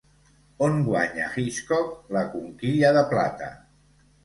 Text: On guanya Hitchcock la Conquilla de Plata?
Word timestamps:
On 0.67 0.79
guanya 0.87 1.27
Hitchcock 1.35 2.09
la 2.19 2.25
Conquilla 2.33 2.93
de 2.99 3.07
Plata? 3.15 3.55